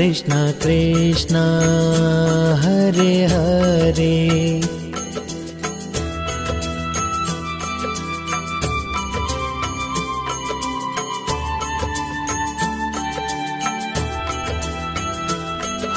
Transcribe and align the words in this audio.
Krishna 0.00 0.54
Krishna, 0.58 1.44
Hare 2.62 3.28
Hare. 3.28 4.60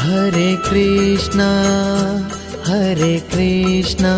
Hare 0.04 0.57
Krishna, 0.67 1.49
Hare 2.65 3.21
Krishna, 3.31 4.15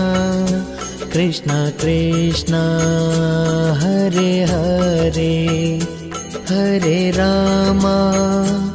Krishna 1.12 1.72
Krishna, 1.78 2.64
Hare 3.80 4.48
Hare, 4.48 5.80
Hare 6.50 7.12
Rama, 7.12 8.75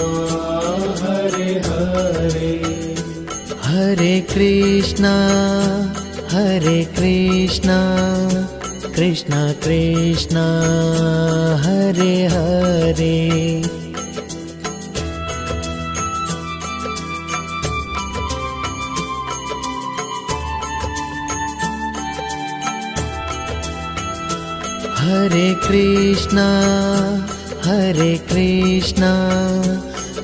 Hare 3.71 4.21
Krishna, 4.27 5.13
Hare 6.29 6.85
Krishna, 6.93 7.79
Krishna 8.93 9.55
Krishna, 9.61 10.45
Hare 11.63 12.27
Hare. 12.27 13.61
Hare 24.99 25.55
Krishna, 25.61 26.49
Hare 27.63 28.19
Krishna, 28.27 29.90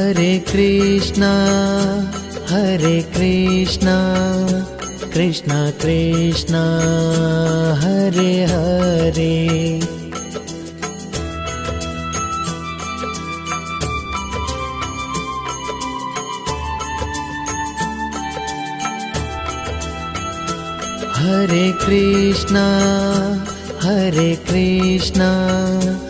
Hare 0.00 0.40
Krishna, 0.46 1.30
Hare 2.48 3.02
Krishna, 3.12 3.96
Krishna 5.12 5.72
Krishna, 5.78 6.62
Hare 7.82 8.46
Hare. 8.48 9.78
Hare 21.20 21.72
Krishna, 21.84 22.66
Hare 23.82 24.36
Krishna, 24.46 26.09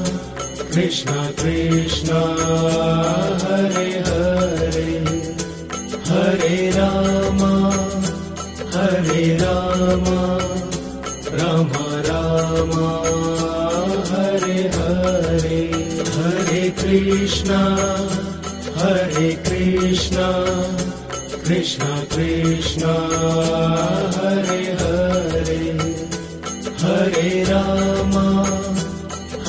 Krishna 0.71 1.33
Krishna, 1.35 2.19
Hare 3.43 3.91
Hare, 4.07 5.03
Hare 6.09 6.57
Rama, 6.77 7.53
Hare 8.73 9.37
Rama, 9.41 10.21
Rama 11.39 11.85
Rama, 12.07 12.87
Hare 14.11 14.61
Hare, 14.77 15.61
Hare 16.15 16.71
Krishna, 16.81 17.61
Hare 18.81 19.31
Krishna 19.47 20.27
Krishna 21.45 21.89
Krishna 22.13 22.93
Hare 24.15 24.63
Hare 24.79 25.59
Hare 26.83 27.43
Ram 27.49 28.30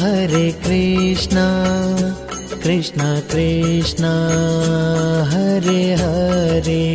Hare 0.00 0.50
Krishna 0.64 1.40
Krishna 2.62 3.20
Krishna 3.30 4.04
Hare 5.32 5.82
Hare. 5.94 6.86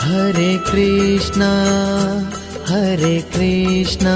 Hare 0.00 0.56
Krishna 0.70 1.42
Hare 2.68 3.20
Krishna 3.36 4.06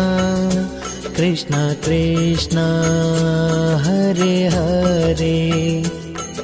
Krishna 1.16 1.72
Krishna 1.84 2.58
Hare 3.86 4.36
Hare. 4.48 5.99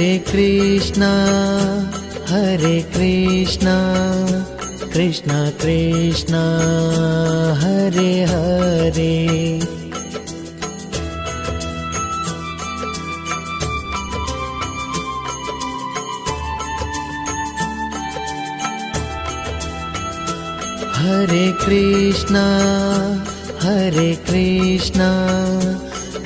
Hare 0.00 0.18
Krishna 0.18 1.02
Hare 2.28 2.76
Krishna 2.92 3.72
Krishna 4.92 5.50
Krishna 5.60 6.38
Hare 7.60 8.12
Hare. 8.30 9.18
Hare 20.96 21.52
Krishna 21.66 22.46
Hare 23.62 24.14
Krishna 24.30 25.10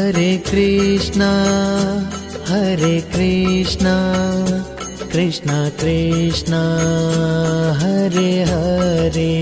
Hare 0.00 0.36
Krishna 0.46 1.22
Hare 2.48 3.00
Krishna 3.00 3.90
Krishna 5.12 5.68
Krishna 5.80 6.60
Hare 7.80 8.30
Hare. 8.42 9.34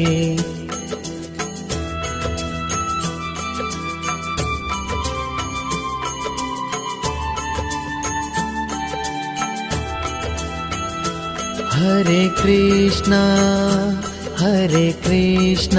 Hare 11.75 12.29
Krishna 12.43 13.13
Hare 14.41 14.93
Krishna 15.07 15.79